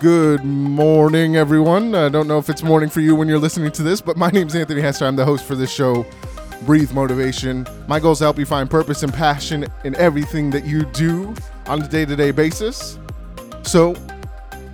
Good 0.00 0.46
morning, 0.46 1.36
everyone. 1.36 1.94
I 1.94 2.08
don't 2.08 2.26
know 2.26 2.38
if 2.38 2.48
it's 2.48 2.62
morning 2.62 2.88
for 2.88 3.00
you 3.00 3.14
when 3.14 3.28
you're 3.28 3.38
listening 3.38 3.70
to 3.72 3.82
this, 3.82 4.00
but 4.00 4.16
my 4.16 4.30
name's 4.30 4.54
Anthony 4.54 4.80
Hester. 4.80 5.04
I'm 5.04 5.14
the 5.14 5.26
host 5.26 5.44
for 5.44 5.54
this 5.54 5.70
show, 5.70 6.06
Breathe 6.62 6.90
Motivation. 6.92 7.66
My 7.86 8.00
goal 8.00 8.12
is 8.12 8.18
to 8.20 8.24
help 8.24 8.38
you 8.38 8.46
find 8.46 8.70
purpose 8.70 9.02
and 9.02 9.12
passion 9.12 9.66
in 9.84 9.94
everything 9.96 10.48
that 10.52 10.64
you 10.64 10.86
do 10.86 11.34
on 11.66 11.82
a 11.82 11.86
day 11.86 12.06
to 12.06 12.16
day 12.16 12.30
basis. 12.30 12.98
So 13.60 13.92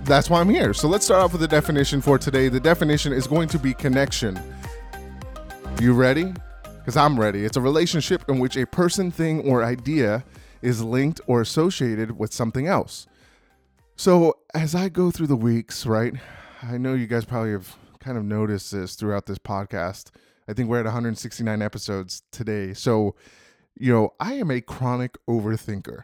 that's 0.05 0.29
why 0.29 0.39
I'm 0.39 0.47
here. 0.47 0.73
So 0.73 0.87
let's 0.87 1.03
start 1.03 1.21
off 1.21 1.33
with 1.33 1.41
the 1.41 1.47
definition 1.49 1.99
for 1.99 2.17
today. 2.17 2.47
The 2.47 2.61
definition 2.61 3.11
is 3.11 3.27
going 3.27 3.49
to 3.49 3.59
be 3.59 3.73
connection. 3.73 4.39
You 5.81 5.91
ready? 5.91 6.33
Because 6.79 6.95
I'm 6.95 7.19
ready. 7.19 7.43
It's 7.43 7.57
a 7.57 7.61
relationship 7.61 8.23
in 8.29 8.39
which 8.39 8.55
a 8.55 8.65
person, 8.65 9.11
thing, 9.11 9.41
or 9.41 9.61
idea 9.61 10.23
is 10.61 10.81
linked 10.81 11.19
or 11.27 11.41
associated 11.41 12.17
with 12.17 12.31
something 12.33 12.65
else. 12.65 13.07
So 13.99 14.37
as 14.53 14.75
I 14.75 14.89
go 14.89 15.09
through 15.09 15.25
the 15.25 15.35
weeks, 15.35 15.87
right, 15.87 16.13
I 16.61 16.77
know 16.77 16.93
you 16.93 17.07
guys 17.07 17.25
probably 17.25 17.51
have 17.51 17.75
kind 17.99 18.15
of 18.15 18.23
noticed 18.23 18.71
this 18.71 18.93
throughout 18.93 19.25
this 19.25 19.39
podcast. 19.39 20.11
I 20.47 20.53
think 20.53 20.69
we're 20.69 20.77
at 20.77 20.85
169 20.85 21.63
episodes 21.63 22.21
today. 22.31 22.75
So, 22.75 23.15
you 23.75 23.91
know, 23.91 24.13
I 24.19 24.33
am 24.33 24.51
a 24.51 24.61
chronic 24.61 25.17
overthinker. 25.27 26.03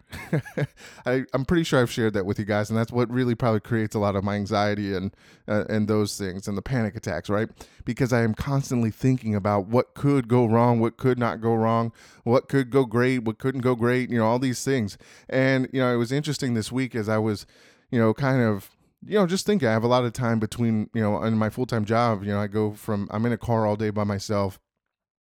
I, 1.05 1.25
I'm 1.35 1.45
pretty 1.45 1.63
sure 1.63 1.79
I've 1.79 1.91
shared 1.91 2.15
that 2.15 2.25
with 2.25 2.39
you 2.39 2.45
guys, 2.45 2.71
and 2.71 2.77
that's 2.77 2.91
what 2.91 3.11
really 3.11 3.35
probably 3.35 3.59
creates 3.59 3.93
a 3.93 3.99
lot 3.99 4.15
of 4.15 4.23
my 4.23 4.35
anxiety 4.35 4.95
and 4.95 5.15
uh, 5.47 5.65
and 5.69 5.87
those 5.87 6.17
things 6.17 6.47
and 6.47 6.57
the 6.57 6.63
panic 6.63 6.95
attacks, 6.95 7.29
right? 7.29 7.49
Because 7.85 8.11
I 8.11 8.23
am 8.23 8.33
constantly 8.33 8.89
thinking 8.89 9.35
about 9.35 9.67
what 9.67 9.93
could 9.93 10.27
go 10.27 10.47
wrong, 10.47 10.79
what 10.79 10.97
could 10.97 11.19
not 11.19 11.41
go 11.41 11.53
wrong, 11.53 11.93
what 12.23 12.49
could 12.49 12.71
go 12.71 12.85
great, 12.85 13.19
what 13.19 13.37
couldn't 13.37 13.61
go 13.61 13.75
great, 13.75 14.09
you 14.09 14.17
know, 14.17 14.25
all 14.25 14.39
these 14.39 14.63
things. 14.63 14.97
And 15.29 15.69
you 15.71 15.79
know, 15.79 15.93
it 15.93 15.97
was 15.97 16.11
interesting 16.11 16.55
this 16.55 16.71
week 16.71 16.95
as 16.95 17.07
I 17.07 17.19
was 17.19 17.45
you 17.93 17.99
know, 17.99 18.11
kind 18.11 18.41
of, 18.41 18.71
you 19.05 19.19
know, 19.19 19.27
just 19.27 19.45
think 19.45 19.61
I 19.61 19.71
have 19.71 19.83
a 19.83 19.87
lot 19.87 20.03
of 20.03 20.13
time 20.13 20.39
between, 20.39 20.89
you 20.95 21.01
know, 21.01 21.21
in 21.21 21.37
my 21.37 21.51
full 21.51 21.67
time 21.67 21.85
job. 21.85 22.23
You 22.23 22.29
know, 22.29 22.39
I 22.39 22.47
go 22.47 22.71
from, 22.71 23.07
I'm 23.11 23.23
in 23.27 23.31
a 23.31 23.37
car 23.37 23.67
all 23.67 23.75
day 23.75 23.91
by 23.91 24.03
myself. 24.03 24.59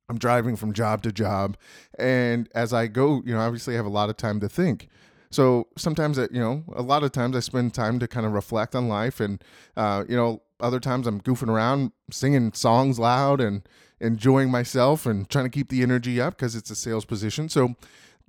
I'm 0.07 0.17
driving 0.17 0.55
from 0.55 0.71
job 0.71 1.03
to 1.03 1.11
job. 1.11 1.57
And 1.99 2.47
as 2.55 2.71
I 2.71 2.87
go, 2.87 3.21
you 3.25 3.33
know, 3.33 3.41
obviously 3.41 3.73
I 3.73 3.77
have 3.77 3.85
a 3.85 3.89
lot 3.89 4.09
of 4.09 4.15
time 4.15 4.39
to 4.39 4.47
think. 4.47 4.87
So 5.31 5.67
sometimes, 5.77 6.17
I, 6.17 6.29
you 6.31 6.39
know, 6.39 6.63
a 6.73 6.81
lot 6.81 7.03
of 7.03 7.11
times 7.11 7.35
I 7.35 7.41
spend 7.41 7.73
time 7.73 7.99
to 7.99 8.07
kind 8.07 8.25
of 8.25 8.31
reflect 8.31 8.73
on 8.73 8.87
life. 8.87 9.19
And, 9.19 9.43
uh, 9.75 10.05
you 10.07 10.15
know, 10.15 10.41
other 10.61 10.79
times 10.79 11.07
I'm 11.07 11.19
goofing 11.19 11.49
around, 11.49 11.91
singing 12.09 12.53
songs 12.53 12.99
loud 12.99 13.41
and 13.41 13.67
enjoying 13.99 14.49
myself 14.49 15.05
and 15.05 15.29
trying 15.29 15.45
to 15.45 15.49
keep 15.49 15.67
the 15.67 15.81
energy 15.81 16.21
up 16.21 16.37
because 16.37 16.55
it's 16.55 16.71
a 16.71 16.75
sales 16.75 17.03
position. 17.03 17.49
So, 17.49 17.75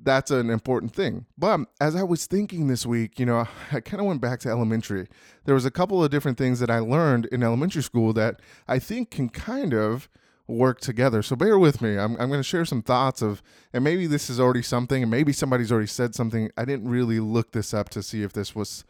that's 0.04 0.30
an 0.30 0.50
important 0.50 0.94
thing. 0.94 1.26
But 1.38 1.60
as 1.80 1.94
I 1.94 2.02
was 2.02 2.26
thinking 2.26 2.66
this 2.66 2.84
week, 2.84 3.18
you 3.18 3.26
know, 3.26 3.46
I 3.72 3.80
kind 3.80 4.00
of 4.00 4.06
went 4.06 4.20
back 4.20 4.40
to 4.40 4.48
elementary. 4.48 5.08
There 5.44 5.54
was 5.54 5.64
a 5.64 5.70
couple 5.70 6.02
of 6.02 6.10
different 6.10 6.38
things 6.38 6.60
that 6.60 6.70
I 6.70 6.78
learned 6.78 7.26
in 7.26 7.42
elementary 7.42 7.82
school 7.82 8.12
that 8.14 8.40
I 8.68 8.78
think 8.78 9.10
can 9.10 9.28
kind 9.28 9.74
of 9.74 10.08
work 10.48 10.80
together. 10.80 11.22
So 11.22 11.36
bear 11.36 11.58
with 11.58 11.80
me. 11.80 11.96
I'm, 11.96 12.12
I'm 12.12 12.28
going 12.28 12.40
to 12.40 12.42
share 12.42 12.64
some 12.64 12.82
thoughts 12.82 13.22
of, 13.22 13.42
and 13.72 13.84
maybe 13.84 14.06
this 14.06 14.28
is 14.28 14.40
already 14.40 14.62
something, 14.62 15.02
and 15.02 15.10
maybe 15.10 15.32
somebody's 15.32 15.72
already 15.72 15.86
said 15.86 16.14
something. 16.14 16.50
I 16.56 16.64
didn't 16.64 16.88
really 16.88 17.20
look 17.20 17.52
this 17.52 17.72
up 17.72 17.88
to 17.90 18.02
see 18.02 18.22
if 18.22 18.32
this 18.32 18.54
was 18.54 18.84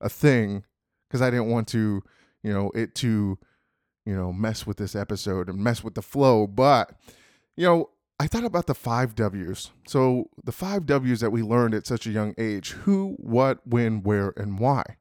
a 0.00 0.08
thing 0.08 0.64
because 1.08 1.22
I 1.22 1.30
didn't 1.30 1.48
want 1.48 1.68
to, 1.68 2.02
you 2.42 2.52
know, 2.52 2.70
it 2.74 2.94
to, 2.96 3.38
you 4.04 4.16
know, 4.16 4.32
mess 4.32 4.66
with 4.66 4.76
this 4.76 4.94
episode 4.94 5.48
and 5.48 5.58
mess 5.58 5.82
with 5.82 5.94
the 5.94 6.02
flow. 6.02 6.46
But, 6.46 6.92
you 7.56 7.64
know, 7.64 7.90
I 8.20 8.26
thought 8.26 8.44
about 8.44 8.66
the 8.66 8.74
five 8.74 9.14
W's. 9.14 9.70
So, 9.86 10.28
the 10.42 10.52
five 10.52 10.86
W's 10.86 11.20
that 11.20 11.30
we 11.30 11.42
learned 11.42 11.74
at 11.74 11.86
such 11.86 12.06
a 12.06 12.10
young 12.10 12.34
age 12.36 12.70
who, 12.70 13.14
what, 13.18 13.64
when, 13.64 14.02
where, 14.02 14.32
and 14.36 14.58
why. 14.58 14.96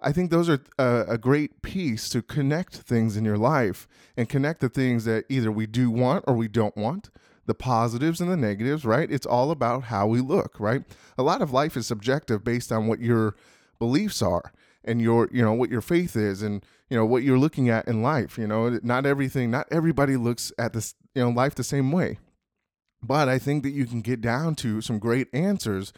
I 0.00 0.12
think 0.12 0.30
those 0.30 0.48
are 0.48 0.60
a, 0.78 1.04
a, 1.08 1.18
great 1.18 1.60
piece 1.60 2.08
to 2.08 2.22
connect 2.22 2.76
things 2.76 3.18
in 3.18 3.24
your 3.26 3.36
life 3.36 3.86
and 4.16 4.30
connect 4.30 4.60
the 4.60 4.70
things 4.70 5.04
that 5.04 5.26
either 5.28 5.52
we 5.52 5.66
do 5.66 5.90
want 5.90 6.24
or 6.26 6.34
we 6.34 6.48
don't 6.48 6.74
want, 6.74 7.10
the 7.44 7.54
positives 7.54 8.20
and 8.20 8.30
the 8.30 8.36
negatives, 8.36 8.86
right? 8.86 9.10
It's 9.10 9.26
all 9.26 9.50
about 9.50 9.84
how 9.84 10.06
we 10.06 10.20
look, 10.20 10.58
right? 10.58 10.84
A 11.18 11.22
lot 11.22 11.42
of 11.42 11.52
life 11.52 11.76
is 11.76 11.86
subjective 11.86 12.42
based 12.42 12.72
on 12.72 12.86
what 12.86 13.00
your 13.00 13.34
beliefs 13.78 14.22
are 14.22 14.52
and 14.84 15.02
your, 15.02 15.28
you 15.32 15.42
know, 15.42 15.52
what 15.52 15.68
your 15.68 15.82
faith 15.82 16.16
is 16.16 16.40
and, 16.40 16.64
you 16.88 16.96
know, 16.96 17.04
what 17.04 17.22
you're 17.22 17.38
looking 17.38 17.68
at 17.68 17.86
in 17.86 18.00
life. 18.00 18.38
You 18.38 18.46
know, 18.46 18.80
not 18.82 19.04
everything, 19.04 19.50
not 19.50 19.66
everybody 19.70 20.16
looks 20.16 20.50
at 20.58 20.72
this, 20.72 20.94
you 21.14 21.22
know, 21.22 21.28
life 21.28 21.54
the 21.54 21.64
same 21.64 21.92
way. 21.92 22.18
But 23.02 23.28
I 23.28 23.38
think 23.38 23.62
that 23.62 23.70
you 23.70 23.86
can 23.86 24.00
get 24.00 24.20
down 24.20 24.54
to 24.56 24.80
some 24.80 24.98
great 24.98 25.28
answers 25.32 25.92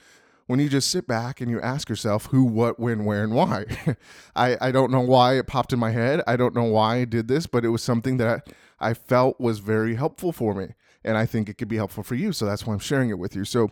when 0.46 0.60
you 0.60 0.68
just 0.68 0.90
sit 0.90 1.06
back 1.06 1.40
and 1.40 1.50
you 1.50 1.60
ask 1.60 1.88
yourself 1.88 2.26
who, 2.26 2.44
what, 2.44 2.78
when, 2.78 3.04
where, 3.04 3.24
and 3.24 3.34
why. 3.34 3.64
I, 4.36 4.56
I 4.60 4.70
don't 4.70 4.90
know 4.90 5.00
why 5.00 5.38
it 5.38 5.46
popped 5.46 5.72
in 5.72 5.78
my 5.78 5.91
head. 5.91 6.22
I 6.26 6.36
don't 6.36 6.54
know 6.54 6.64
why 6.64 6.96
I 6.96 7.04
did 7.04 7.28
this, 7.28 7.46
but 7.46 7.64
it 7.64 7.68
was 7.68 7.82
something 7.82 8.16
that 8.18 8.44
I, 8.80 8.91
I 8.91 8.94
felt 8.94 9.41
was 9.41 9.60
very 9.60 9.94
helpful 9.94 10.32
for 10.32 10.54
me. 10.54 10.74
And 11.04 11.16
I 11.16 11.26
think 11.26 11.48
it 11.48 11.58
could 11.58 11.68
be 11.68 11.76
helpful 11.76 12.02
for 12.02 12.14
you. 12.14 12.32
So 12.32 12.46
that's 12.46 12.66
why 12.66 12.74
I'm 12.74 12.80
sharing 12.80 13.10
it 13.10 13.18
with 13.18 13.34
you. 13.34 13.44
So, 13.44 13.70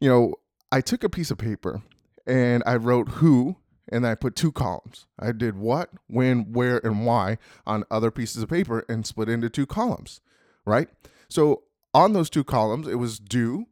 you 0.00 0.08
know, 0.08 0.34
I 0.70 0.80
took 0.80 1.02
a 1.02 1.08
piece 1.08 1.30
of 1.30 1.38
paper 1.38 1.82
and 2.26 2.62
I 2.66 2.76
wrote 2.76 3.08
who 3.08 3.56
and 3.90 4.06
I 4.06 4.14
put 4.14 4.36
two 4.36 4.52
columns. 4.52 5.06
I 5.18 5.32
did 5.32 5.56
what, 5.56 5.90
when, 6.08 6.52
where, 6.52 6.84
and 6.84 7.06
why 7.06 7.38
on 7.66 7.84
other 7.90 8.10
pieces 8.10 8.42
of 8.42 8.50
paper 8.50 8.84
and 8.88 9.06
split 9.06 9.28
into 9.28 9.48
two 9.48 9.66
columns, 9.66 10.20
right? 10.64 10.88
So 11.28 11.62
on 11.94 12.12
those 12.12 12.30
two 12.30 12.44
columns, 12.44 12.86
it 12.86 12.96
was 12.96 13.18
do 13.18 13.66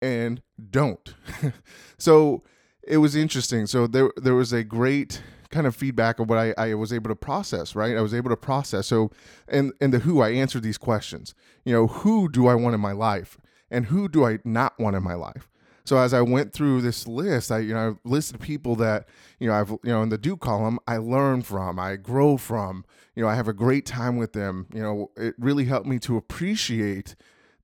and 0.00 0.42
don't. 0.70 1.14
so 1.98 2.42
it 2.82 2.98
was 2.98 3.14
interesting. 3.14 3.66
So 3.66 3.86
there 3.86 4.10
there 4.16 4.34
was 4.34 4.52
a 4.52 4.64
great 4.64 5.22
kind 5.50 5.66
of 5.66 5.76
feedback 5.76 6.18
of 6.18 6.28
what 6.28 6.38
I, 6.38 6.54
I 6.56 6.74
was 6.74 6.92
able 6.92 7.10
to 7.10 7.16
process, 7.16 7.76
right? 7.76 7.96
I 7.96 8.00
was 8.00 8.14
able 8.14 8.30
to 8.30 8.36
process. 8.36 8.88
So 8.88 9.10
and 9.48 9.72
and 9.80 9.92
the 9.92 10.00
who 10.00 10.20
I 10.20 10.30
answered 10.30 10.62
these 10.62 10.78
questions. 10.78 11.34
You 11.64 11.72
know, 11.72 11.86
who 11.86 12.28
do 12.28 12.48
I 12.48 12.54
want 12.54 12.74
in 12.74 12.80
my 12.80 12.92
life? 12.92 13.38
And 13.70 13.86
who 13.86 14.08
do 14.08 14.26
I 14.26 14.38
not 14.44 14.78
want 14.78 14.96
in 14.96 15.02
my 15.02 15.14
life? 15.14 15.48
So 15.84 15.98
as 15.98 16.14
I 16.14 16.20
went 16.20 16.52
through 16.52 16.82
this 16.82 17.06
list, 17.06 17.50
I 17.50 17.58
you 17.58 17.74
know 17.74 17.90
I 17.90 18.08
listed 18.08 18.40
people 18.40 18.76
that 18.76 19.08
you 19.38 19.48
know 19.48 19.54
I've 19.54 19.70
you 19.70 19.78
know 19.84 20.02
in 20.02 20.08
the 20.08 20.18
do 20.18 20.36
column 20.36 20.78
I 20.86 20.96
learn 20.96 21.42
from, 21.42 21.78
I 21.78 21.96
grow 21.96 22.36
from, 22.36 22.84
you 23.14 23.22
know 23.22 23.28
I 23.28 23.34
have 23.34 23.48
a 23.48 23.52
great 23.52 23.86
time 23.86 24.16
with 24.16 24.32
them. 24.32 24.66
You 24.72 24.82
know 24.82 25.10
it 25.16 25.34
really 25.38 25.64
helped 25.64 25.86
me 25.86 25.98
to 26.00 26.16
appreciate 26.16 27.14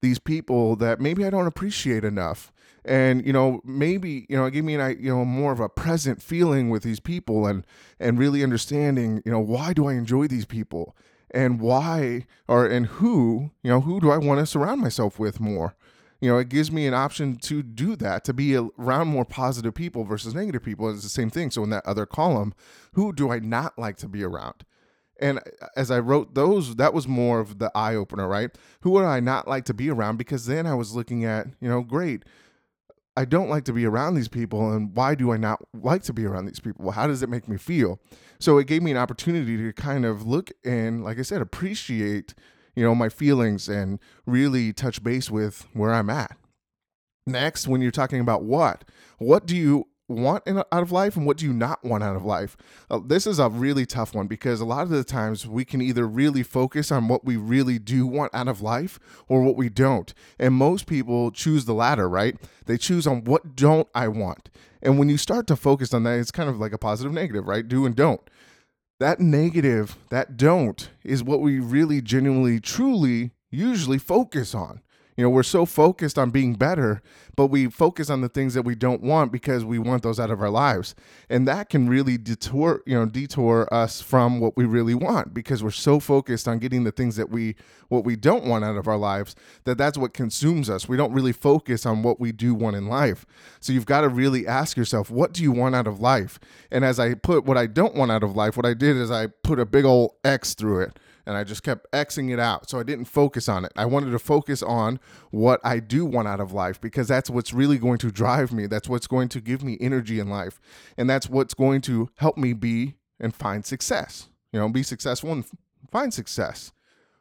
these 0.01 0.19
people 0.19 0.77
that 0.77 1.01
maybe 1.01 1.25
I 1.25 1.31
don't 1.31 1.47
appreciate 1.47 2.05
enough. 2.05 2.53
And 2.85 3.27
you 3.27 3.33
know, 3.33 3.61
maybe 3.65 4.27
you 4.29 4.37
know, 4.37 4.47
it 4.47 4.53
gave 4.53 4.65
me 4.65 4.75
an 4.75 4.97
you 5.01 5.11
know 5.11 5.25
more 5.25 5.53
of 5.53 5.61
a 5.61 5.69
present 5.69 6.23
feeling 6.23 6.71
with 6.71 6.83
these 6.83 7.01
people, 7.01 7.47
and 7.47 7.67
and 8.01 8.19
really 8.19 8.43
understanding, 8.43 9.23
you 9.25 9.33
know, 9.33 9.41
why 9.41 9.73
do 9.73 9.87
I 9.87 9.95
enjoy 9.95 10.27
these 10.27 10.47
people, 10.47 10.97
and 11.31 11.61
why 11.61 12.27
or 12.47 12.67
and 12.67 12.87
who, 12.87 13.51
you 13.63 13.71
know, 13.71 13.81
who 13.81 14.01
do 14.01 14.11
I 14.11 14.17
want 14.17 14.41
to 14.41 14.47
surround 14.47 14.81
myself 14.81 15.19
with 15.19 15.41
more. 15.41 15.75
You 16.21 16.31
know, 16.31 16.39
it 16.39 16.49
gives 16.49 16.73
me 16.73 16.87
an 16.87 16.95
option 16.95 17.37
to 17.37 17.63
do 17.63 17.95
that, 17.97 18.25
to 18.25 18.33
be 18.33 18.57
around 18.57 19.07
more 19.07 19.25
positive 19.25 19.75
people 19.75 20.03
versus 20.03 20.35
negative 20.35 20.65
people. 20.65 20.91
It's 20.91 21.05
the 21.05 21.09
same 21.09 21.31
thing. 21.31 21.53
So 21.53 21.63
in 21.63 21.71
that 21.71 21.87
other 21.87 22.07
column, 22.07 22.55
who 22.95 23.13
do 23.13 23.31
I 23.31 23.39
not 23.39 23.79
like 23.79 23.97
to 23.99 24.09
be 24.09 24.25
around? 24.25 24.65
And 25.21 25.39
uh, 25.39 25.67
as 25.77 25.91
I 25.91 25.99
wrote 25.99 26.34
those, 26.34 26.77
that 26.77 26.95
was 26.95 27.09
more 27.09 27.41
of 27.41 27.59
the 27.59 27.71
eye 27.75 27.95
opener, 27.95 28.29
right? 28.29 28.51
Who 28.83 28.91
would 28.91 29.05
I 29.05 29.21
not 29.21 29.49
like 29.49 29.65
to 29.67 29.75
be 29.75 29.91
around? 29.91 30.17
Because 30.17 30.47
then 30.47 30.67
I 30.67 30.75
was 30.75 30.95
looking 30.95 31.25
at, 31.25 31.49
you 31.61 31.69
know, 31.69 31.83
great. 31.83 32.25
I 33.17 33.25
don't 33.25 33.49
like 33.49 33.65
to 33.65 33.73
be 33.73 33.84
around 33.84 34.15
these 34.15 34.29
people. 34.29 34.73
And 34.73 34.95
why 34.95 35.17
do 35.17 35.33
I 35.33 35.37
not 35.37 35.61
like 35.75 36.05
to 36.05 36.12
be 36.12 36.25
around 36.25 36.47
these 36.47 36.61
people? 36.61 36.93
How 36.93 37.09
does 37.09 37.23
it 37.23 37.29
make 37.29 37.49
me 37.49 37.56
feel? 37.56 38.01
So 38.39 38.59
it 38.59 38.69
gave 38.69 38.83
me 38.83 38.93
an 38.93 38.97
opportunity 38.97 39.56
to 39.56 39.73
kind 39.73 40.05
of 40.05 40.25
look 40.25 40.53
and, 40.65 41.03
like 41.03 41.19
I 41.19 41.23
said, 41.23 41.43
appreciate, 41.43 42.35
you 42.77 42.85
know, 42.85 42.95
my 42.95 43.09
feelings 43.09 43.69
and 43.69 43.99
really 44.25 44.73
touch 44.73 45.03
base 45.03 45.31
with 45.33 45.67
where 45.73 45.93
I'm 45.93 46.11
at. 46.11 46.37
Next, 47.27 47.67
when 47.67 47.81
you're 47.81 47.91
talking 47.91 48.21
about 48.21 48.45
what, 48.45 48.85
what 49.19 49.47
do 49.47 49.56
you 49.56 49.88
want 50.08 50.46
in, 50.46 50.58
out 50.58 50.66
of 50.70 50.90
life 50.90 51.16
and 51.16 51.26
what 51.26 51.37
do 51.37 51.46
you 51.46 51.52
not 51.52 51.84
want 51.84 52.02
out 52.02 52.16
of 52.16 52.25
life? 52.25 52.56
Uh, 52.90 53.00
this 53.05 53.26
is 53.26 53.38
a 53.38 53.49
really 53.49 53.87
tough 53.87 54.14
one 54.14 54.26
because 54.26 54.60
a 54.60 54.64
lot 54.64 54.82
of 54.82 54.90
the 54.90 55.05
times 55.05 55.46
we 55.46 55.64
can 55.64 55.81
either 55.81 56.06
really 56.06 56.43
focus 56.43 56.90
on 56.90 57.08
what 57.08 57.25
we 57.25 57.37
really 57.37 57.78
do 57.78 58.06
want 58.06 58.34
out 58.34 58.49
of 58.49 58.62
life 58.62 58.99
or 59.28 59.43
what 59.43 59.56
we 59.56 59.69
don't. 59.69 60.14
And 60.38 60.55
most 60.55 60.87
people 60.87 61.31
choose 61.31 61.66
the 61.66 61.75
latter, 61.75 62.08
right? 62.08 62.37
They 62.66 62.78
choose 62.78 63.06
on 63.06 63.25
what 63.25 63.55
don't 63.55 63.88
I 63.94 64.08
want. 64.08 64.50
And 64.82 64.99
when 64.99 65.08
you 65.08 65.16
start 65.16 65.46
to 65.49 65.56
focus 65.56 65.93
on 65.93 66.05
that, 66.05 66.19
it's 66.19 66.31
kind 66.31 66.49
of 66.49 66.58
like 66.58 66.72
a 66.72 66.78
positive 66.78 67.12
negative, 67.12 67.46
right? 67.46 67.66
Do 67.66 67.84
and 67.84 67.94
don't. 67.94 68.20
That 69.00 69.20
negative, 69.20 69.96
that 70.10 70.37
don't, 70.37 70.90
is 71.05 71.22
what 71.22 71.40
we 71.40 71.60
really 71.60 72.00
genuinely, 72.00 72.58
truly, 72.58 73.32
usually 73.50 73.99
focus 73.99 74.55
on 74.55 74.81
You 75.19 75.25
know, 75.25 75.31
we're 75.31 75.43
so 75.43 75.67
focused 75.67 76.17
on 76.17 76.31
being 76.31 76.55
better, 76.55 77.03
but 77.35 77.49
we 77.49 77.67
focus 77.67 78.09
on 78.09 78.20
the 78.20 78.29
things 78.29 78.55
that 78.55 78.62
we 78.62 78.76
don't 78.76 79.03
want 79.03 79.32
because 79.32 79.65
we 79.65 79.76
want 79.76 80.05
those 80.05 80.20
out 80.20 80.31
of 80.31 80.41
our 80.41 80.49
lives. 80.49 80.94
And 81.29 81.47
that 81.49 81.70
can 81.70 81.88
really 81.88 82.17
detour, 82.17 82.85
you 82.87 82.97
know, 82.97 83.05
detour 83.05 83.67
us 83.75 84.00
from 84.00 84.38
what 84.38 84.56
we 84.56 84.65
really 84.65 84.94
want 84.94 85.35
because 85.35 85.61
we're 85.61 85.73
so 85.73 85.99
focused 85.99 86.47
on 86.47 86.61
getting 86.61 86.85
the 86.85 86.93
things 86.93 87.17
that 87.17 87.31
we 87.31 87.56
what 87.88 88.05
we 88.05 88.15
don't 88.15 88.44
want 88.44 88.65
out 88.65 88.76
of 88.76 88.87
our 88.87 88.97
lives 88.97 89.35
that 89.65 89.76
that's 89.76 89.99
what 89.99 90.15
consumes 90.15 90.70
us. 90.70 90.88
We 90.88 90.97
don't 90.97 91.12
really 91.12 91.32
focus 91.32 91.85
on 91.85 92.05
what 92.05 92.20
we 92.20 92.31
do 92.31 92.55
want 92.55 92.76
in 92.76 92.87
life. 92.87 93.26
So 93.59 93.73
you've 93.73 93.87
got 93.87 94.03
to 94.03 94.09
really 94.09 94.47
ask 94.47 94.76
yourself, 94.76 95.11
what 95.11 95.32
do 95.32 95.43
you 95.43 95.50
want 95.50 95.75
out 95.75 95.88
of 95.88 95.99
life? 95.99 96.38
And 96.70 96.85
as 96.85 97.00
I 97.00 97.15
put 97.15 97.44
what 97.44 97.59
I 97.59 97.67
don't 97.67 97.97
want 97.97 98.12
out 98.12 98.23
of 98.23 98.37
life, 98.37 98.56
what 98.56 98.67
I 98.67 98.75
did 98.75 98.97
is 98.97 99.11
I 99.11 99.26
put 99.26 99.59
a 99.59 99.67
big 99.67 99.85
old 99.85 100.12
X 100.23 100.55
through 100.55 100.82
it 100.82 100.97
and 101.29 101.37
I 101.37 101.45
just 101.45 101.63
kept 101.63 101.93
Xing 101.93 102.33
it 102.33 102.41
out. 102.41 102.71
So 102.71 102.81
I 102.81 102.83
didn't 102.83 103.05
focus 103.05 103.51
on 103.51 103.67
it. 103.67 103.73
I 103.77 103.85
wanted 103.85 104.13
to 104.13 104.19
focus 104.19 104.63
on 104.63 104.99
what 105.31 105.61
I 105.63 105.79
do 105.79 106.07
want 106.07 106.27
out 106.27 106.41
of 106.41 106.53
life 106.53 106.81
because 106.81 107.07
that's 107.07 107.29
what's 107.29 107.53
really 107.53 107.77
going 107.77 107.99
to 107.99 108.11
drive 108.11 108.51
me. 108.51 108.67
That's 108.67 108.89
what's 108.89 109.07
going 109.07 109.29
to 109.29 109.41
give 109.43 109.63
me 109.63 109.77
energy 109.79 110.21
in 110.21 110.31
life. 110.31 110.59
And 110.97 111.09
that's 111.09 111.29
what's 111.29 111.53
going 111.53 111.83
to 111.83 112.09
help 112.17 112.39
me 112.39 112.55
be 112.55 112.95
and 113.21 113.35
find 113.35 113.67
success. 113.67 114.29
You 114.55 114.59
know, 114.59 114.71
be 114.71 114.83
successful 114.83 115.31
and 115.31 115.45
find 115.93 116.15
success. 116.15 116.73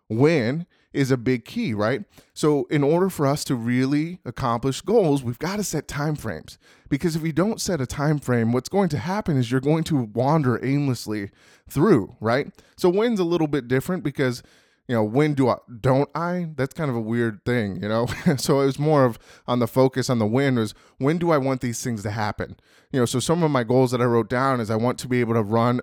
When 0.08 0.68
is 0.98 1.12
a 1.12 1.18
big 1.18 1.46
key, 1.46 1.74
right? 1.74 2.04
So 2.34 2.66
in 2.72 2.84
order 2.84 3.10
for 3.10 3.28
us 3.28 3.44
to 3.46 3.56
really 3.56 4.20
accomplish 4.26 4.82
goals, 4.82 5.24
we've 5.24 5.40
got 5.40 5.58
to 5.58 5.64
set 5.64 5.88
time 5.88 6.16
frames. 6.16 6.58
Because 6.90 7.16
if 7.16 7.24
you 7.24 7.32
don't 7.32 7.62
set 7.62 7.80
a 7.80 7.86
time 7.86 8.20
frame, 8.20 8.52
what's 8.52 8.70
going 8.70 8.90
to 8.90 8.98
happen 8.98 9.38
is 9.38 9.52
you're 9.52 9.62
going 9.62 9.84
to 9.86 10.04
wander 10.14 10.64
aimlessly 10.66 11.30
through, 11.70 12.16
right? 12.20 12.52
So 12.78 12.90
when's 12.90 13.20
a 13.20 13.24
little 13.24 13.48
bit 13.48 13.68
different 13.68 14.04
because 14.04 14.42
you 14.88 14.96
know, 14.96 15.04
when 15.04 15.34
do 15.34 15.50
I 15.50 15.58
don't 15.82 16.10
I? 16.16 16.48
That's 16.56 16.74
kind 16.74 16.90
of 16.90 16.96
a 16.96 17.02
weird 17.02 17.44
thing, 17.44 17.82
you 17.84 17.90
know. 17.90 18.06
so 18.38 18.62
it 18.62 18.68
was 18.68 18.80
more 18.80 19.04
of 19.04 19.20
on 19.46 19.60
the 19.60 19.68
focus 19.68 20.10
on 20.10 20.18
the 20.18 20.26
when 20.26 20.56
was 20.56 20.74
when 20.98 21.18
do 21.18 21.32
I 21.32 21.38
want 21.38 21.62
these 21.62 21.84
things 21.84 22.04
to 22.04 22.12
happen? 22.12 22.56
You 22.92 23.02
know, 23.02 23.06
so 23.06 23.20
some 23.20 23.44
of 23.44 23.52
my 23.52 23.64
goals 23.64 23.92
that 23.92 24.02
I 24.02 24.06
wrote 24.06 24.30
down 24.30 24.62
is 24.62 24.72
I 24.72 24.78
want 24.78 24.98
to 25.00 25.10
be 25.10 25.20
able 25.20 25.34
to 25.34 25.44
run 25.44 25.82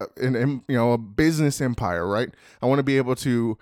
uh, 0.00 0.06
an 0.16 0.64
you 0.66 0.76
know 0.76 0.92
a 0.92 0.98
business 0.98 1.60
empire, 1.60 2.06
right? 2.08 2.30
I 2.60 2.66
want 2.66 2.80
to 2.80 2.84
be 2.84 2.96
able 2.96 3.14
to 3.16 3.56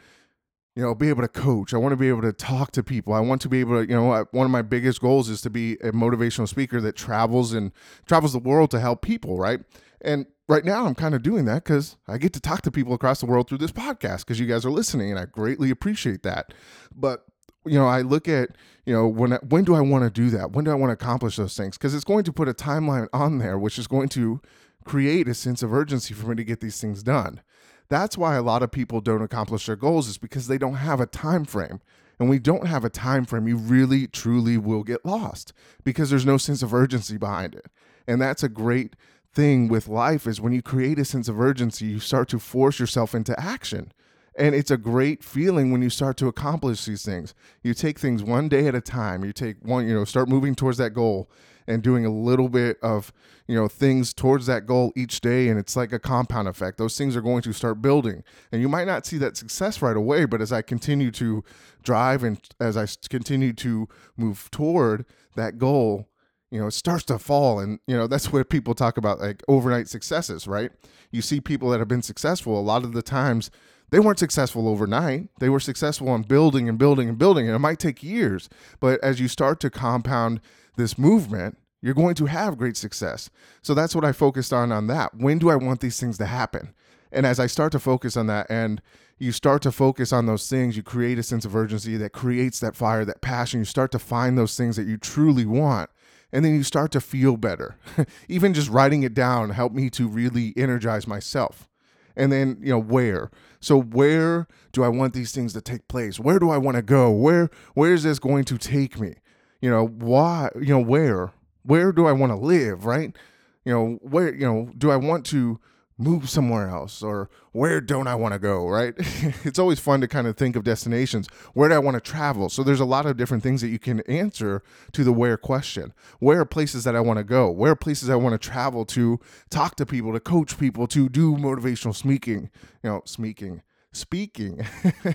you 0.78 0.84
know, 0.84 0.94
be 0.94 1.08
able 1.08 1.22
to 1.22 1.28
coach. 1.28 1.74
I 1.74 1.76
want 1.76 1.90
to 1.90 1.96
be 1.96 2.08
able 2.08 2.22
to 2.22 2.32
talk 2.32 2.70
to 2.70 2.84
people. 2.84 3.12
I 3.12 3.18
want 3.18 3.42
to 3.42 3.48
be 3.48 3.58
able 3.58 3.82
to, 3.82 3.90
you 3.90 3.96
know, 3.96 4.24
one 4.30 4.44
of 4.44 4.52
my 4.52 4.62
biggest 4.62 5.00
goals 5.00 5.28
is 5.28 5.40
to 5.40 5.50
be 5.50 5.72
a 5.82 5.90
motivational 5.90 6.46
speaker 6.46 6.80
that 6.80 6.94
travels 6.94 7.52
and 7.52 7.72
travels 8.06 8.32
the 8.32 8.38
world 8.38 8.70
to 8.70 8.78
help 8.78 9.02
people, 9.02 9.38
right? 9.38 9.58
And 10.00 10.26
right 10.48 10.64
now 10.64 10.86
I'm 10.86 10.94
kind 10.94 11.16
of 11.16 11.24
doing 11.24 11.46
that 11.46 11.64
because 11.64 11.96
I 12.06 12.16
get 12.16 12.32
to 12.34 12.40
talk 12.40 12.62
to 12.62 12.70
people 12.70 12.94
across 12.94 13.18
the 13.18 13.26
world 13.26 13.48
through 13.48 13.58
this 13.58 13.72
podcast 13.72 14.18
because 14.18 14.38
you 14.38 14.46
guys 14.46 14.64
are 14.64 14.70
listening 14.70 15.10
and 15.10 15.18
I 15.18 15.24
greatly 15.24 15.70
appreciate 15.70 16.22
that. 16.22 16.54
But 16.94 17.24
you 17.66 17.76
know, 17.76 17.88
I 17.88 18.02
look 18.02 18.28
at, 18.28 18.50
you 18.86 18.94
know, 18.94 19.08
when 19.08 19.32
when 19.48 19.64
do 19.64 19.74
I 19.74 19.80
want 19.80 20.04
to 20.04 20.10
do 20.10 20.30
that? 20.30 20.52
When 20.52 20.64
do 20.64 20.70
I 20.70 20.74
want 20.74 20.90
to 20.90 21.04
accomplish 21.04 21.34
those 21.34 21.56
things? 21.56 21.76
Because 21.76 21.92
it's 21.92 22.04
going 22.04 22.22
to 22.22 22.32
put 22.32 22.48
a 22.48 22.54
timeline 22.54 23.08
on 23.12 23.38
there, 23.38 23.58
which 23.58 23.80
is 23.80 23.88
going 23.88 24.10
to 24.10 24.40
create 24.84 25.26
a 25.26 25.34
sense 25.34 25.60
of 25.64 25.74
urgency 25.74 26.14
for 26.14 26.28
me 26.28 26.36
to 26.36 26.44
get 26.44 26.60
these 26.60 26.80
things 26.80 27.02
done. 27.02 27.40
That's 27.88 28.18
why 28.18 28.36
a 28.36 28.42
lot 28.42 28.62
of 28.62 28.70
people 28.70 29.00
don't 29.00 29.22
accomplish 29.22 29.66
their 29.66 29.76
goals 29.76 30.08
is 30.08 30.18
because 30.18 30.46
they 30.46 30.58
don't 30.58 30.74
have 30.74 31.00
a 31.00 31.06
time 31.06 31.44
frame. 31.44 31.80
And 32.18 32.28
we 32.28 32.38
don't 32.40 32.66
have 32.66 32.84
a 32.84 32.90
time 32.90 33.24
frame, 33.24 33.46
you 33.46 33.56
really 33.56 34.08
truly 34.08 34.58
will 34.58 34.82
get 34.82 35.06
lost 35.06 35.52
because 35.84 36.10
there's 36.10 36.26
no 36.26 36.36
sense 36.36 36.62
of 36.62 36.74
urgency 36.74 37.16
behind 37.16 37.54
it. 37.54 37.66
And 38.08 38.20
that's 38.20 38.42
a 38.42 38.48
great 38.48 38.96
thing 39.32 39.68
with 39.68 39.86
life 39.86 40.26
is 40.26 40.40
when 40.40 40.52
you 40.52 40.60
create 40.60 40.98
a 40.98 41.04
sense 41.04 41.28
of 41.28 41.40
urgency, 41.40 41.86
you 41.86 42.00
start 42.00 42.28
to 42.30 42.40
force 42.40 42.80
yourself 42.80 43.14
into 43.14 43.38
action. 43.38 43.92
And 44.36 44.54
it's 44.54 44.70
a 44.70 44.76
great 44.76 45.22
feeling 45.22 45.70
when 45.70 45.82
you 45.82 45.90
start 45.90 46.16
to 46.18 46.26
accomplish 46.26 46.84
these 46.84 47.04
things. 47.04 47.34
You 47.62 47.74
take 47.74 47.98
things 47.98 48.22
one 48.22 48.48
day 48.48 48.66
at 48.66 48.74
a 48.74 48.80
time. 48.80 49.24
You 49.24 49.32
take 49.32 49.56
one, 49.62 49.86
you 49.86 49.94
know, 49.94 50.04
start 50.04 50.28
moving 50.28 50.54
towards 50.56 50.78
that 50.78 50.94
goal 50.94 51.30
and 51.68 51.82
doing 51.82 52.04
a 52.04 52.10
little 52.10 52.48
bit 52.48 52.78
of 52.82 53.12
you 53.46 53.54
know 53.54 53.68
things 53.68 54.12
towards 54.12 54.46
that 54.46 54.66
goal 54.66 54.92
each 54.96 55.20
day 55.20 55.48
and 55.48 55.58
it's 55.60 55.76
like 55.76 55.92
a 55.92 55.98
compound 55.98 56.48
effect. 56.48 56.78
Those 56.78 56.98
things 56.98 57.14
are 57.14 57.20
going 57.20 57.42
to 57.42 57.52
start 57.52 57.80
building. 57.80 58.24
And 58.50 58.60
you 58.60 58.68
might 58.68 58.86
not 58.86 59.06
see 59.06 59.18
that 59.18 59.36
success 59.36 59.80
right 59.80 59.96
away 59.96 60.24
but 60.24 60.40
as 60.40 60.52
i 60.52 60.62
continue 60.62 61.10
to 61.12 61.44
drive 61.82 62.24
and 62.24 62.40
as 62.58 62.76
i 62.76 62.86
continue 63.08 63.52
to 63.52 63.86
move 64.16 64.50
toward 64.50 65.04
that 65.36 65.58
goal 65.58 66.08
you 66.50 66.58
know 66.58 66.66
it 66.66 66.72
starts 66.72 67.04
to 67.04 67.18
fall. 67.18 67.60
And 67.60 67.78
you 67.86 67.96
know 67.96 68.06
that's 68.06 68.32
where 68.32 68.44
people 68.44 68.74
talk 68.74 68.96
about 68.96 69.20
like 69.20 69.42
overnight 69.46 69.88
successes 69.88 70.48
right? 70.48 70.72
You 71.10 71.22
see 71.22 71.40
people 71.40 71.70
that 71.70 71.78
have 71.78 71.88
been 71.88 72.02
successful 72.02 72.58
a 72.58 72.62
lot 72.62 72.84
of 72.84 72.92
the 72.92 73.02
times 73.02 73.50
they 73.90 74.00
weren't 74.00 74.18
successful 74.18 74.68
overnight. 74.68 75.28
They 75.40 75.48
were 75.48 75.60
successful 75.60 76.14
in 76.14 76.22
building 76.22 76.68
and 76.68 76.78
building 76.78 77.08
and 77.08 77.18
building, 77.18 77.46
and 77.46 77.54
it 77.54 77.60
might 77.60 77.78
take 77.78 78.02
years. 78.02 78.48
But 78.80 79.02
as 79.02 79.20
you 79.20 79.28
start 79.28 79.60
to 79.60 79.70
compound 79.70 80.40
this 80.76 80.98
movement, 80.98 81.58
you're 81.80 81.94
going 81.94 82.14
to 82.16 82.26
have 82.26 82.58
great 82.58 82.76
success. 82.76 83.30
So 83.62 83.74
that's 83.74 83.94
what 83.94 84.04
I 84.04 84.12
focused 84.12 84.52
on 84.52 84.72
on 84.72 84.88
that. 84.88 85.14
When 85.16 85.38
do 85.38 85.48
I 85.48 85.56
want 85.56 85.80
these 85.80 86.00
things 86.00 86.18
to 86.18 86.26
happen? 86.26 86.74
And 87.12 87.24
as 87.24 87.40
I 87.40 87.46
start 87.46 87.72
to 87.72 87.78
focus 87.78 88.16
on 88.16 88.26
that 88.26 88.46
and 88.50 88.82
you 89.18 89.32
start 89.32 89.62
to 89.62 89.72
focus 89.72 90.12
on 90.12 90.26
those 90.26 90.48
things, 90.48 90.76
you 90.76 90.82
create 90.82 91.18
a 91.18 91.22
sense 91.22 91.44
of 91.44 91.56
urgency 91.56 91.96
that 91.96 92.12
creates 92.12 92.60
that 92.60 92.76
fire, 92.76 93.04
that 93.04 93.20
passion. 93.20 93.60
You 93.60 93.64
start 93.64 93.90
to 93.92 93.98
find 93.98 94.36
those 94.36 94.56
things 94.56 94.76
that 94.76 94.86
you 94.86 94.96
truly 94.96 95.46
want. 95.46 95.90
And 96.32 96.44
then 96.44 96.54
you 96.54 96.62
start 96.62 96.92
to 96.92 97.00
feel 97.00 97.36
better. 97.36 97.76
Even 98.28 98.52
just 98.52 98.68
writing 98.68 99.02
it 99.02 99.14
down 99.14 99.50
helped 99.50 99.74
me 99.74 99.88
to 99.90 100.06
really 100.06 100.52
energize 100.56 101.06
myself. 101.06 101.68
And 102.14 102.30
then, 102.30 102.58
you 102.60 102.70
know, 102.70 102.80
where? 102.80 103.30
So 103.60 103.80
where 103.80 104.46
do 104.72 104.84
I 104.84 104.88
want 104.88 105.14
these 105.14 105.32
things 105.32 105.52
to 105.54 105.60
take 105.60 105.88
place? 105.88 106.20
Where 106.20 106.38
do 106.38 106.50
I 106.50 106.58
want 106.58 106.76
to 106.76 106.82
go? 106.82 107.10
Where 107.10 107.50
where 107.74 107.92
is 107.92 108.02
this 108.04 108.18
going 108.18 108.44
to 108.44 108.58
take 108.58 108.98
me? 108.98 109.16
you 109.60 109.70
know 109.70 109.86
why 109.86 110.50
you 110.56 110.72
know 110.72 110.80
where 110.80 111.32
where 111.62 111.92
do 111.92 112.06
i 112.06 112.12
want 112.12 112.30
to 112.30 112.36
live 112.36 112.84
right 112.84 113.16
you 113.64 113.72
know 113.72 113.98
where 114.02 114.34
you 114.34 114.46
know 114.46 114.70
do 114.76 114.90
i 114.90 114.96
want 114.96 115.24
to 115.26 115.58
move 115.98 116.30
somewhere 116.30 116.68
else 116.68 117.02
or 117.02 117.28
where 117.52 117.80
don't 117.80 118.06
i 118.06 118.14
want 118.14 118.32
to 118.32 118.38
go 118.38 118.68
right? 118.68 118.94
It's 119.44 119.58
always 119.58 119.80
fun 119.80 120.00
to 120.00 120.08
kind 120.08 120.26
of 120.26 120.36
think 120.36 120.56
of 120.56 120.64
destinations. 120.64 121.28
Where 121.54 121.68
do 121.68 121.74
i 121.74 121.78
want 121.78 121.94
to 121.96 122.00
travel? 122.00 122.48
So 122.48 122.62
there's 122.62 122.80
a 122.80 122.84
lot 122.84 123.06
of 123.06 123.16
different 123.16 123.42
things 123.42 123.60
that 123.60 123.68
you 123.68 123.78
can 123.78 124.00
answer 124.02 124.62
to 124.92 125.04
the 125.04 125.12
where 125.12 125.36
question. 125.36 125.92
Where 126.18 126.40
are 126.40 126.44
places 126.44 126.84
that 126.84 126.94
i 126.94 127.00
want 127.00 127.18
to 127.18 127.24
go? 127.24 127.50
Where 127.50 127.72
are 127.72 127.76
places 127.76 128.08
i 128.08 128.16
want 128.16 128.40
to 128.40 128.48
travel 128.48 128.84
to 128.86 129.18
talk 129.50 129.76
to 129.76 129.86
people 129.86 130.12
to 130.12 130.20
coach 130.20 130.58
people 130.58 130.86
to 130.88 131.08
do 131.08 131.36
motivational 131.36 131.94
speaking 131.94 132.50
you 132.82 132.90
know 132.90 133.02
speaking 133.04 133.62
speaking, 133.92 134.64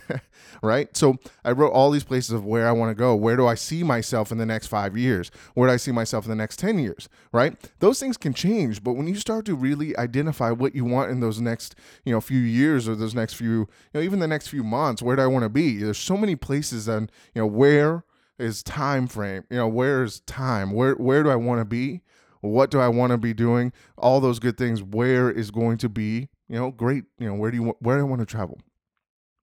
right? 0.61 0.95
So 0.95 1.17
I 1.43 1.51
wrote 1.51 1.71
all 1.71 1.91
these 1.91 2.03
places 2.03 2.31
of 2.31 2.45
where 2.45 2.67
I 2.67 2.71
want 2.71 2.91
to 2.91 2.95
go. 2.95 3.15
Where 3.15 3.35
do 3.35 3.47
I 3.47 3.55
see 3.55 3.83
myself 3.83 4.31
in 4.31 4.37
the 4.37 4.45
next 4.45 4.67
five 4.67 4.97
years? 4.97 5.31
Where 5.53 5.67
do 5.67 5.73
I 5.73 5.77
see 5.77 5.91
myself 5.91 6.25
in 6.25 6.29
the 6.29 6.35
next 6.35 6.59
10 6.59 6.79
years, 6.79 7.09
right? 7.31 7.55
Those 7.79 7.99
things 7.99 8.17
can 8.17 8.33
change, 8.33 8.83
but 8.83 8.93
when 8.93 9.07
you 9.07 9.15
start 9.15 9.45
to 9.45 9.55
really 9.55 9.95
identify 9.97 10.51
what 10.51 10.75
you 10.75 10.85
want 10.85 11.11
in 11.11 11.19
those 11.19 11.39
next, 11.39 11.75
you 12.03 12.13
know, 12.13 12.21
few 12.21 12.39
years 12.39 12.87
or 12.87 12.95
those 12.95 13.15
next 13.15 13.33
few, 13.33 13.51
you 13.51 13.67
know, 13.93 14.01
even 14.01 14.19
the 14.19 14.27
next 14.27 14.47
few 14.47 14.63
months, 14.63 15.01
where 15.01 15.15
do 15.15 15.21
I 15.21 15.27
want 15.27 15.43
to 15.43 15.49
be? 15.49 15.77
There's 15.77 15.97
so 15.97 16.17
many 16.17 16.35
places 16.35 16.87
and, 16.87 17.11
you 17.33 17.41
know, 17.41 17.47
where 17.47 18.03
is 18.39 18.63
time 18.63 19.07
frame? 19.07 19.43
You 19.49 19.57
know, 19.57 19.67
where 19.67 20.03
is 20.03 20.21
time? 20.21 20.71
Where, 20.71 20.95
where 20.95 21.23
do 21.23 21.29
I 21.29 21.35
want 21.35 21.61
to 21.61 21.65
be? 21.65 22.01
What 22.49 22.71
do 22.71 22.79
I 22.79 22.87
want 22.87 23.11
to 23.11 23.17
be 23.17 23.33
doing? 23.33 23.73
All 23.97 24.19
those 24.19 24.39
good 24.39 24.57
things. 24.57 24.83
Where 24.83 25.31
is 25.31 25.51
going 25.51 25.77
to 25.79 25.89
be 25.89 26.29
you 26.53 26.59
know, 26.59 26.69
great. 26.69 27.05
You 27.17 27.27
know, 27.27 27.33
where 27.33 27.49
do 27.49 27.57
you 27.57 27.75
where 27.79 27.97
do 27.97 28.01
I 28.01 28.07
want 28.07 28.19
to 28.19 28.27
travel? 28.27 28.59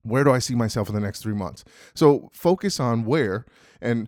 Where 0.03 0.23
do 0.23 0.31
I 0.31 0.39
see 0.39 0.55
myself 0.55 0.87
in 0.87 0.95
the 0.95 1.01
next 1.01 1.21
three 1.21 1.33
months? 1.33 1.65
So 1.93 2.29
focus 2.33 2.79
on 2.79 3.03
where, 3.03 3.45
and 3.81 4.07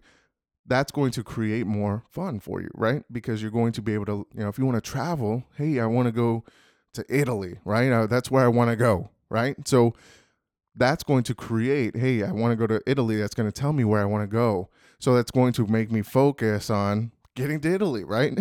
that's 0.66 0.92
going 0.92 1.12
to 1.12 1.24
create 1.24 1.68
more 1.68 2.04
fun 2.10 2.40
for 2.40 2.62
you, 2.62 2.70
right? 2.74 3.04
Because 3.12 3.42
you're 3.42 3.52
going 3.52 3.74
to 3.74 3.82
be 3.82 3.94
able 3.94 4.06
to, 4.06 4.28
you 4.34 4.44
know, 4.44 4.48
if 4.48 4.58
you 4.58 4.66
want 4.66 4.82
to 4.82 4.90
travel, 4.90 5.44
hey, 5.58 5.82
I 5.82 5.86
want 5.86 6.08
to 6.08 6.14
go 6.14 6.46
to 6.94 7.06
Italy, 7.10 7.60
right? 7.66 7.92
Uh, 7.92 8.08
that's 8.08 8.32
where 8.32 8.46
I 8.46 8.48
want 8.48 8.70
to 8.72 8.78
go, 8.78 9.10
right? 9.30 9.56
So 9.68 9.94
that's 10.74 11.04
going 11.04 11.24
to 11.24 11.36
create, 11.36 11.98
hey, 11.98 12.24
I 12.24 12.32
want 12.32 12.54
to 12.54 12.56
go 12.56 12.66
to 12.68 12.82
Italy. 12.88 13.18
That's 13.18 13.36
going 13.36 13.52
to 13.52 13.62
tell 13.62 13.74
me 13.74 13.84
where 13.84 14.02
I 14.02 14.06
want 14.06 14.24
to 14.24 14.34
go. 14.34 14.70
So 15.00 15.14
that's 15.14 15.30
going 15.30 15.52
to 15.54 15.68
make 15.68 15.92
me 15.92 16.02
focus 16.02 16.70
on 16.70 17.12
getting 17.36 17.60
to 17.62 17.74
Italy, 17.74 18.04
right? 18.04 18.38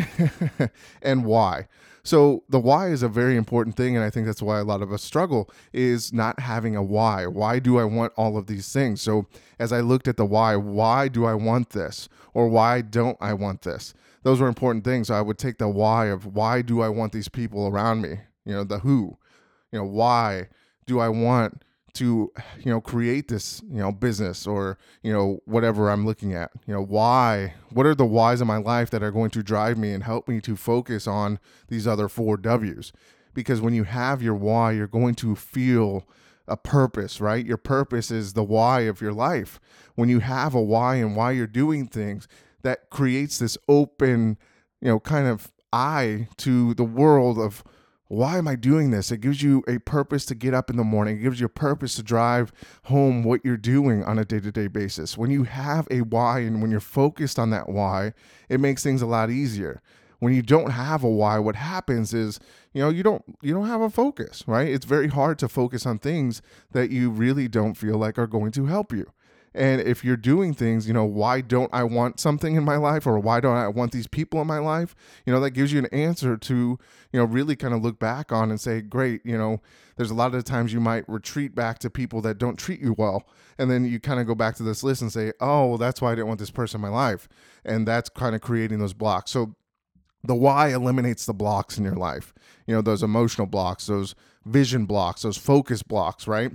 and 1.03 1.25
why. 1.25 1.69
So 2.05 2.43
the 2.49 2.59
why 2.59 2.89
is 2.89 3.03
a 3.03 3.09
very 3.09 3.37
important 3.37 3.77
thing, 3.77 3.97
and 3.97 4.05
I 4.05 4.11
think 4.11 4.27
that's 4.27 4.43
why 4.43 4.59
a 4.59 4.65
lot 4.65 4.83
of 4.83 4.93
us 4.93 5.03
struggle 5.03 5.49
is 5.73 6.13
not 6.13 6.41
having 6.41 6.75
a 6.75 6.83
why. 6.83 7.27
Why 7.27 7.61
do 7.61 7.79
I 7.79 7.85
want 7.85 8.13
all 8.17 8.37
of 8.37 8.47
these 8.47 8.73
things? 8.73 9.01
So 9.01 9.27
as 9.59 9.73
I 9.73 9.81
looked 9.81 10.09
at 10.09 10.17
the 10.17 10.25
why, 10.25 10.57
why 10.57 11.09
do 11.09 11.25
I 11.25 11.35
want 11.35 11.71
this, 11.71 12.09
or 12.35 12.49
why 12.49 12.81
don't 12.81 13.17
I 13.21 13.35
want 13.35 13.63
this? 13.63 13.95
Those 14.25 14.41
were 14.41 14.49
important 14.49 14.85
things. 14.85 15.09
So 15.09 15.15
I 15.15 15.21
would 15.21 15.39
take 15.39 15.59
the 15.59 15.69
why 15.69 16.07
of 16.07 16.27
why 16.27 16.63
do 16.63 16.81
I 16.81 16.89
want 16.89 17.13
these 17.13 17.29
people 17.29 17.69
around 17.69 18.03
me? 18.03 18.19
You 18.45 18.55
know, 18.55 18.65
the 18.65 18.81
who. 18.81 19.17
You 19.71 19.79
know, 19.79 19.85
why 19.87 20.49
do 20.87 20.99
I 20.99 21.09
want 21.09 21.63
to 21.95 22.33
you 22.59 22.71
know 22.71 22.81
create 22.81 23.29
this 23.29 23.63
you 23.69 23.79
know 23.79 23.93
business 23.93 24.47
or 24.47 24.79
you 25.03 25.13
know 25.13 25.41
whatever 25.45 25.91
i'm 25.91 26.07
looking 26.07 26.35
at 26.35 26.51
you 26.67 26.73
know 26.73 26.83
why 26.83 27.55
what 27.71 27.85
are 27.87 27.95
the 27.95 28.05
whys 28.05 28.41
in 28.41 28.47
my 28.47 28.57
life 28.57 28.89
that 28.91 29.03
are 29.03 29.11
going 29.11 29.31
to 29.31 29.43
drive 29.43 29.77
me 29.77 29.93
and 29.93 30.05
help 30.05 30.27
me 30.27 30.41
to 30.41 30.57
focus 30.57 31.07
on 31.07 31.39
these 31.69 31.87
other 31.87 32.09
four 32.09 32.37
w's 32.37 32.93
because 33.35 33.61
when 33.61 33.75
you 33.75 33.85
have 33.85 34.23
your 34.23 34.35
why 34.35 34.73
you're 34.73 34.87
going 34.87 35.15
to 35.15 35.35
feel 35.35 36.07
a 36.49 36.57
purpose, 36.57 37.21
right? 37.21 37.47
Your 37.47 37.57
purpose 37.57 38.11
is 38.11 38.33
the 38.33 38.43
why 38.45 38.81
of 38.81 39.01
your 39.01 39.13
life. 39.13 39.61
When 39.95 40.09
you 40.09 40.21
have 40.21 40.55
a 40.55 40.61
why 40.61 40.97
and 40.97 41.17
why 41.17 41.33
you're 41.33 41.47
doing 41.47 41.87
things, 41.87 42.29
that 42.63 42.91
creates 42.91 43.39
this 43.39 43.59
open, 43.69 44.39
you 44.81 44.89
know, 44.89 45.01
kind 45.01 45.27
of 45.27 45.53
eye 45.73 46.29
to 46.39 46.75
the 46.75 46.85
world 46.85 47.39
of 47.39 47.65
why 48.13 48.37
am 48.37 48.47
I 48.47 48.57
doing 48.57 48.91
this? 48.91 49.11
It 49.11 49.23
gives 49.23 49.43
you 49.43 49.65
a 49.67 49.79
purpose 49.79 50.27
to 50.27 50.35
get 50.35 50.53
up 50.53 50.69
in 50.69 50.77
the 50.77 50.85
morning. 50.85 51.17
It 51.17 51.23
gives 51.23 51.41
you 51.41 51.47
a 51.47 51.49
purpose 51.49 51.95
to 51.95 52.03
drive 52.03 52.53
home 52.83 53.23
what 53.23 53.43
you're 53.43 53.57
doing 53.57 54.05
on 54.05 54.19
a 54.19 54.25
day 54.27 54.39
to 54.39 54.53
day 54.53 54.69
basis. 54.69 55.17
When 55.17 55.31
you 55.31 55.45
have 55.45 55.89
a 55.91 56.03
why 56.03 56.41
and 56.41 56.61
when 56.61 56.71
you're 56.71 56.79
focused 56.79 57.39
on 57.39 57.49
that 57.53 57.71
why, 57.71 58.13
it 58.51 58.61
makes 58.61 58.83
things 58.83 59.01
a 59.01 59.07
lot 59.07 59.31
easier. 59.31 59.81
When 60.19 60.35
you 60.35 60.43
don't 60.43 60.73
have 60.73 61.03
a 61.03 61.09
why, 61.09 61.39
what 61.39 61.57
happens 61.57 62.13
is, 62.13 62.39
you 62.75 62.83
know, 62.83 62.91
you 62.91 63.03
don't 63.03 63.25
you 63.41 63.55
don't 63.55 63.67
have 63.67 63.81
a 63.81 63.89
focus, 63.89 64.45
right? 64.47 64.69
It's 64.69 64.85
very 64.85 65.09
hard 65.09 65.39
to 65.39 65.49
focus 65.49 65.87
on 65.87 65.99
things 65.99 66.43
that 66.73 66.91
you 66.91 67.09
really 67.09 67.49
don't 67.49 67.79
feel 67.79 67.97
like 67.97 68.19
are 68.19 68.27
going 68.27 68.53
to 68.53 68.67
help 68.67 68.93
you. 68.93 69.11
And 69.55 69.81
if 69.81 70.05
you're 70.05 70.17
doing 70.17 70.55
things, 70.55 70.87
you 70.87 70.95
know, 70.95 71.05
why 71.05 71.41
don't 71.41 71.73
I 71.73 71.85
want 71.85 72.19
something 72.21 72.57
in 72.57 72.65
my 72.65 72.77
life 72.77 73.07
or 73.07 73.19
why 73.19 73.41
don't 73.41 73.57
I 73.57 73.69
want 73.69 73.93
these 73.93 74.07
people 74.07 74.41
in 74.41 74.47
my 74.47 74.59
life? 74.59 74.95
You 75.27 75.33
know, 75.33 75.41
that 75.41 75.51
gives 75.51 75.73
you 75.73 75.79
an 75.79 75.87
answer 75.87 76.37
to, 76.37 76.55
you 76.55 77.19
know, 77.19 77.25
really 77.25 77.55
kind 77.57 77.75
of 77.75 77.83
look 77.83 77.99
back 77.99 78.33
on 78.33 78.51
and 78.51 78.61
say, 78.61 78.81
great, 78.81 79.21
you 79.25 79.37
know, 79.37 79.61
there's 79.97 80.11
a 80.11 80.15
lot 80.15 80.35
of 80.35 80.45
times 80.45 80.73
you 80.73 80.81
might 80.81 81.09
retreat 81.09 81.55
back 81.55 81.79
to 81.81 81.91
people 81.91 82.23
that 82.23 82.39
don't 82.39 82.59
treat 82.59 82.81
you 82.81 82.95
well. 82.97 83.29
And 83.59 83.71
then 83.71 83.85
you 83.85 84.01
kind 84.01 84.21
of 84.21 84.27
go 84.27 84.35
back 84.35 84.57
to 84.57 84.63
this 84.63 84.83
list 84.83 85.03
and 85.03 85.13
say, 85.13 85.33
oh, 85.41 85.67
well, 85.67 85.79
that's 85.79 86.01
why 86.01 86.13
I 86.13 86.15
didn't 86.15 86.29
want 86.29 86.41
this 86.41 86.51
person 86.51 86.79
in 86.79 86.83
my 86.83 86.95
life. 86.95 87.29
And 87.65 87.87
that's 87.87 88.09
kind 88.09 88.35
of 88.35 88.41
creating 88.41 88.79
those 88.79 88.95
blocks. 88.95 89.31
So 89.33 89.55
the 90.25 90.35
why 90.35 90.69
eliminates 90.69 91.27
the 91.27 91.35
blocks 91.35 91.77
in 91.77 91.85
your 91.85 91.97
life, 91.97 92.33
you 92.67 92.75
know, 92.75 92.81
those 92.81 93.03
emotional 93.03 93.47
blocks, 93.47 93.87
those 93.87 94.15
vision 94.45 94.87
blocks, 94.87 95.23
those 95.23 95.37
focus 95.37 95.83
blocks, 95.83 96.27
right? 96.27 96.53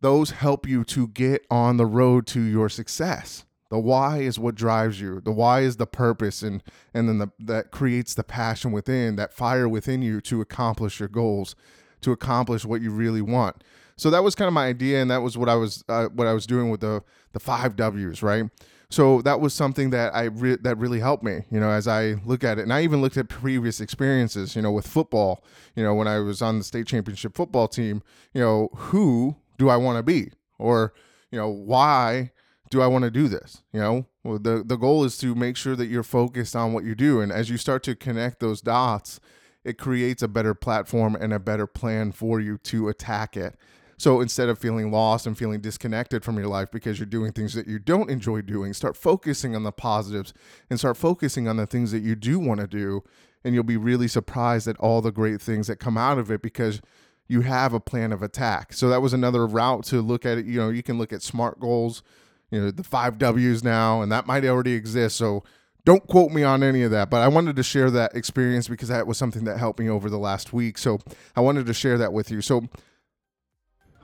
Those 0.00 0.30
help 0.30 0.68
you 0.68 0.84
to 0.84 1.08
get 1.08 1.46
on 1.50 1.76
the 1.76 1.86
road 1.86 2.26
to 2.28 2.40
your 2.40 2.68
success. 2.68 3.44
The 3.68 3.78
why 3.78 4.18
is 4.18 4.38
what 4.38 4.54
drives 4.54 5.00
you. 5.00 5.20
The 5.20 5.32
why 5.32 5.60
is 5.60 5.76
the 5.76 5.86
purpose, 5.86 6.42
and 6.42 6.62
and 6.94 7.08
then 7.08 7.18
the, 7.18 7.32
that 7.40 7.72
creates 7.72 8.14
the 8.14 8.22
passion 8.22 8.70
within, 8.70 9.16
that 9.16 9.32
fire 9.32 9.68
within 9.68 10.02
you 10.02 10.20
to 10.22 10.40
accomplish 10.40 11.00
your 11.00 11.08
goals, 11.08 11.56
to 12.02 12.12
accomplish 12.12 12.64
what 12.64 12.80
you 12.80 12.90
really 12.90 13.22
want. 13.22 13.64
So 13.96 14.10
that 14.10 14.22
was 14.22 14.34
kind 14.34 14.46
of 14.46 14.54
my 14.54 14.66
idea, 14.66 15.02
and 15.02 15.10
that 15.10 15.22
was 15.22 15.36
what 15.36 15.48
I 15.48 15.56
was 15.56 15.82
uh, 15.88 16.06
what 16.06 16.28
I 16.28 16.32
was 16.32 16.46
doing 16.46 16.70
with 16.70 16.80
the 16.80 17.02
the 17.32 17.40
five 17.40 17.74
W's, 17.74 18.22
right? 18.22 18.44
So 18.88 19.20
that 19.22 19.40
was 19.40 19.52
something 19.52 19.90
that 19.90 20.14
I 20.14 20.24
re- 20.24 20.58
that 20.62 20.78
really 20.78 21.00
helped 21.00 21.24
me, 21.24 21.42
you 21.50 21.58
know, 21.58 21.70
as 21.70 21.88
I 21.88 22.14
look 22.24 22.44
at 22.44 22.58
it. 22.58 22.62
And 22.62 22.72
I 22.72 22.82
even 22.82 23.00
looked 23.00 23.16
at 23.16 23.28
previous 23.28 23.80
experiences, 23.80 24.54
you 24.54 24.62
know, 24.62 24.70
with 24.70 24.86
football. 24.86 25.42
You 25.74 25.82
know, 25.82 25.94
when 25.94 26.06
I 26.06 26.20
was 26.20 26.40
on 26.40 26.58
the 26.58 26.64
state 26.64 26.86
championship 26.86 27.34
football 27.34 27.66
team, 27.66 28.02
you 28.32 28.40
know, 28.40 28.68
who 28.74 29.36
do 29.56 29.68
I 29.68 29.76
want 29.76 29.98
to 29.98 30.02
be? 30.02 30.30
Or, 30.58 30.92
you 31.30 31.38
know, 31.38 31.48
why 31.48 32.32
do 32.70 32.80
I 32.82 32.86
want 32.86 33.04
to 33.04 33.10
do 33.10 33.28
this? 33.28 33.62
You 33.72 33.80
know, 33.80 34.06
well, 34.24 34.38
the, 34.38 34.62
the 34.64 34.76
goal 34.76 35.04
is 35.04 35.18
to 35.18 35.34
make 35.34 35.56
sure 35.56 35.76
that 35.76 35.86
you're 35.86 36.02
focused 36.02 36.56
on 36.56 36.72
what 36.72 36.84
you 36.84 36.94
do. 36.94 37.20
And 37.20 37.30
as 37.30 37.50
you 37.50 37.56
start 37.56 37.82
to 37.84 37.94
connect 37.94 38.40
those 38.40 38.60
dots, 38.60 39.20
it 39.64 39.78
creates 39.78 40.22
a 40.22 40.28
better 40.28 40.54
platform 40.54 41.16
and 41.16 41.32
a 41.32 41.38
better 41.38 41.66
plan 41.66 42.12
for 42.12 42.40
you 42.40 42.58
to 42.58 42.88
attack 42.88 43.36
it. 43.36 43.56
So 43.98 44.20
instead 44.20 44.48
of 44.48 44.58
feeling 44.58 44.90
lost 44.90 45.26
and 45.26 45.36
feeling 45.36 45.60
disconnected 45.60 46.22
from 46.22 46.36
your 46.36 46.48
life 46.48 46.70
because 46.70 46.98
you're 46.98 47.06
doing 47.06 47.32
things 47.32 47.54
that 47.54 47.66
you 47.66 47.78
don't 47.78 48.10
enjoy 48.10 48.42
doing, 48.42 48.74
start 48.74 48.96
focusing 48.96 49.56
on 49.56 49.62
the 49.62 49.72
positives 49.72 50.34
and 50.68 50.78
start 50.78 50.96
focusing 50.96 51.48
on 51.48 51.56
the 51.56 51.66
things 51.66 51.92
that 51.92 52.02
you 52.02 52.14
do 52.14 52.38
want 52.38 52.60
to 52.60 52.66
do. 52.66 53.02
And 53.42 53.54
you'll 53.54 53.64
be 53.64 53.76
really 53.76 54.08
surprised 54.08 54.68
at 54.68 54.76
all 54.78 55.00
the 55.00 55.12
great 55.12 55.40
things 55.40 55.66
that 55.68 55.76
come 55.76 55.96
out 55.96 56.18
of 56.18 56.30
it 56.30 56.42
because 56.42 56.82
you 57.28 57.40
have 57.42 57.72
a 57.72 57.80
plan 57.80 58.12
of 58.12 58.22
attack. 58.22 58.72
So 58.72 58.88
that 58.88 59.02
was 59.02 59.12
another 59.12 59.46
route 59.46 59.84
to 59.86 60.00
look 60.00 60.24
at 60.24 60.38
it. 60.38 60.46
You 60.46 60.60
know, 60.60 60.68
you 60.68 60.82
can 60.82 60.98
look 60.98 61.12
at 61.12 61.22
SMART 61.22 61.58
goals, 61.58 62.02
you 62.50 62.60
know, 62.60 62.70
the 62.70 62.84
five 62.84 63.18
W's 63.18 63.64
now, 63.64 64.02
and 64.02 64.10
that 64.12 64.26
might 64.26 64.44
already 64.44 64.72
exist. 64.72 65.16
So 65.16 65.42
don't 65.84 66.06
quote 66.06 66.32
me 66.32 66.42
on 66.42 66.62
any 66.62 66.82
of 66.82 66.90
that, 66.90 67.10
but 67.10 67.22
I 67.22 67.28
wanted 67.28 67.56
to 67.56 67.62
share 67.62 67.90
that 67.92 68.14
experience 68.14 68.68
because 68.68 68.88
that 68.88 69.06
was 69.06 69.18
something 69.18 69.44
that 69.44 69.58
helped 69.58 69.78
me 69.78 69.88
over 69.88 70.10
the 70.10 70.18
last 70.18 70.52
week. 70.52 70.78
So 70.78 70.98
I 71.34 71.40
wanted 71.40 71.66
to 71.66 71.74
share 71.74 71.98
that 71.98 72.12
with 72.12 72.30
you. 72.30 72.40
So 72.40 72.68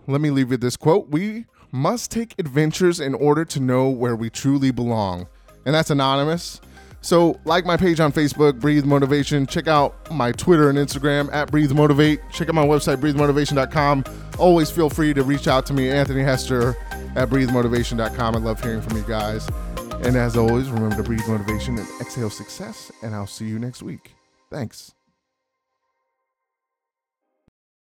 let 0.06 0.20
me 0.20 0.30
leave 0.30 0.50
you 0.50 0.56
this 0.56 0.76
quote 0.76 1.08
We 1.08 1.46
must 1.70 2.10
take 2.10 2.34
adventures 2.38 3.00
in 3.00 3.14
order 3.14 3.44
to 3.46 3.60
know 3.60 3.88
where 3.88 4.14
we 4.14 4.30
truly 4.30 4.70
belong. 4.70 5.26
And 5.64 5.74
that's 5.74 5.90
anonymous. 5.90 6.60
So, 7.02 7.38
like 7.44 7.66
my 7.66 7.76
page 7.76 8.00
on 8.00 8.12
Facebook, 8.12 8.60
Breathe 8.60 8.84
Motivation. 8.84 9.46
Check 9.46 9.66
out 9.66 10.10
my 10.10 10.32
Twitter 10.32 10.70
and 10.70 10.78
Instagram 10.78 11.32
at 11.32 11.50
Breathe 11.50 11.72
Motivate. 11.72 12.20
Check 12.30 12.48
out 12.48 12.54
my 12.54 12.64
website, 12.64 12.98
breathemotivation.com. 12.98 14.04
Always 14.38 14.70
feel 14.70 14.88
free 14.88 15.12
to 15.12 15.24
reach 15.24 15.48
out 15.48 15.66
to 15.66 15.74
me, 15.74 15.90
Anthony 15.90 16.22
Hester 16.22 16.76
at 17.16 17.28
breathemotivation.com. 17.28 18.36
I 18.36 18.38
love 18.38 18.62
hearing 18.62 18.80
from 18.80 18.96
you 18.96 19.04
guys. 19.04 19.48
And 20.04 20.16
as 20.16 20.36
always, 20.36 20.68
remember 20.70 20.96
to 20.96 21.02
breathe 21.02 21.26
motivation 21.28 21.78
and 21.78 21.88
exhale 22.00 22.30
success. 22.30 22.90
And 23.02 23.14
I'll 23.14 23.26
see 23.26 23.46
you 23.46 23.58
next 23.58 23.82
week. 23.82 24.14
Thanks. 24.50 24.94